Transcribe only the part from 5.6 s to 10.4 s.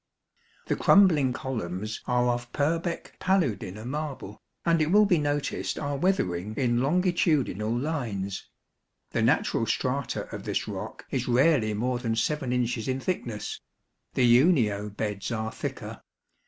are weathering in longitudinal lines, the natural strata